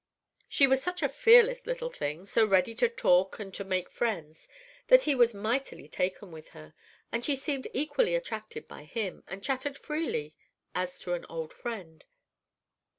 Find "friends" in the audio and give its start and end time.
3.87-4.47